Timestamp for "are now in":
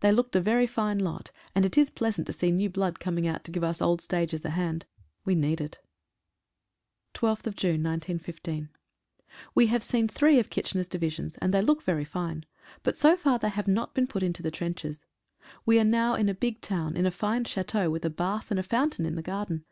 15.78-16.28